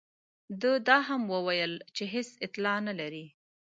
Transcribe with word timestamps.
ده 0.61 0.71
دا 0.87 0.97
هم 1.09 1.21
وویل 1.35 1.73
چې 1.95 2.03
هېڅ 2.13 2.29
اطلاع 2.45 2.77
نه 2.87 2.93
لري. 2.99 3.25